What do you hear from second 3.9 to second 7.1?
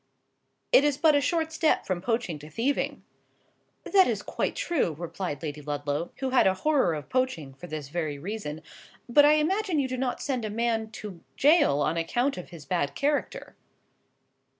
is quite true," replied Lady Ludlow (who had a horror of